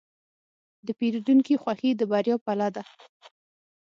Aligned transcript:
د 0.85 0.87
پیرودونکي 0.99 1.53
خوښي 1.61 1.91
د 1.95 2.01
بریا 2.11 2.35
پله 2.45 2.67
ده. 2.75 2.83